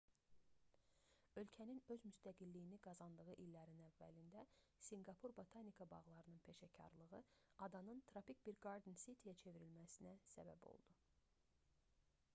ölkənin 1.41 1.81
öz 1.95 2.03
müstəqilliyini 2.11 2.77
qazandığı 2.85 3.33
illərin 3.43 3.83
əvvəlində 3.87 4.45
sinqapur 4.85 5.35
botanika 5.41 5.85
bağlarının 5.91 6.39
peşəkarlığı 6.49 7.19
adanın 7.69 8.01
tropik 8.13 8.41
bir 8.49 8.57
garden 8.67 8.97
city-yə 9.03 9.35
bağ 9.35 9.43
şəhəri 9.43 9.43
çevrilməsinə 9.45 10.19
səbəb 10.33 10.65
oldu 10.73 10.97